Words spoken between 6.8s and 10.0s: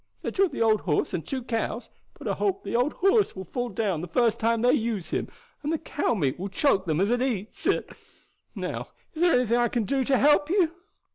them as eats it. Now, is there anything as I can